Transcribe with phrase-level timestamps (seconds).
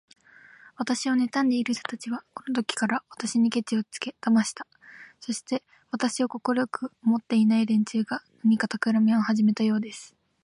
[0.77, 4.65] 私をねたんでいる人たちは、このときから、私にケチをつけだしました。
[5.19, 10.15] そして、私を快く思っていない連中が、何かたくらみをはじめたようです。